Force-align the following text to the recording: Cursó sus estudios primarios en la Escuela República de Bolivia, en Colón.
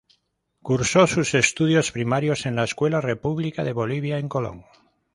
Cursó 0.63 1.05
sus 1.05 1.35
estudios 1.35 1.91
primarios 1.91 2.47
en 2.47 2.55
la 2.55 2.63
Escuela 2.63 3.01
República 3.01 3.63
de 3.63 3.71
Bolivia, 3.73 4.17
en 4.17 4.29
Colón. 4.29 4.65